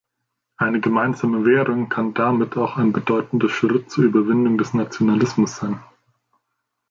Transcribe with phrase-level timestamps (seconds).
[0.57, 5.79] Eine gemeinsame Währung kann damit auch ein bedeutender Schritt zur Überwindung des Nationalismus sein.